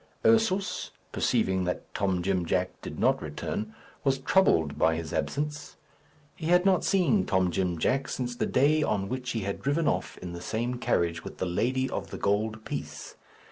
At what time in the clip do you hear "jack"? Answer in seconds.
2.47-2.81, 7.77-8.07